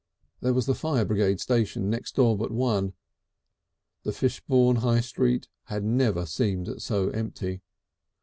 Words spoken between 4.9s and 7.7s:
Street had never seemed so empty.